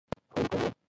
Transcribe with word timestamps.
ښوونکی 0.33 0.57
نه 0.63 0.67
و. 0.71 0.77